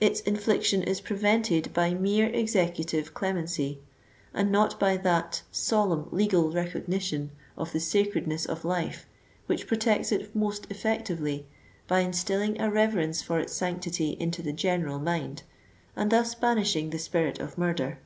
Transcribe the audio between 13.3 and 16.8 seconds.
its sanctity into the general mind, and thus banish,